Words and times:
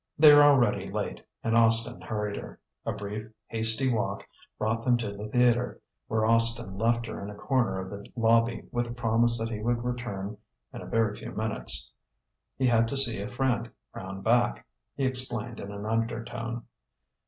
They 0.17 0.33
were 0.33 0.41
already 0.41 0.89
late, 0.89 1.23
and 1.43 1.55
Austin 1.55 2.01
hurried 2.01 2.35
her. 2.37 2.59
A 2.87 2.91
brief, 2.91 3.27
hasty 3.45 3.93
walk 3.93 4.25
brought 4.57 4.83
them 4.83 4.97
to 4.97 5.15
the 5.15 5.27
theatre, 5.27 5.79
where 6.07 6.25
Austin 6.25 6.75
left 6.79 7.05
her 7.05 7.21
in 7.21 7.29
a 7.29 7.35
corner 7.35 7.77
of 7.77 7.91
the 7.91 8.07
lobby 8.15 8.63
with 8.71 8.87
the 8.87 8.93
promise 8.93 9.37
that 9.37 9.51
he 9.51 9.59
would 9.61 9.83
return 9.83 10.39
in 10.73 10.81
a 10.81 10.87
very 10.87 11.15
few 11.15 11.31
minutes: 11.33 11.91
he 12.57 12.65
had 12.65 12.87
to 12.87 12.97
see 12.97 13.21
a 13.21 13.29
friend 13.29 13.69
"round 13.93 14.23
back," 14.23 14.65
he 14.95 15.05
explained 15.05 15.59
in 15.59 15.71
an 15.71 15.85
undertone. 15.85 16.63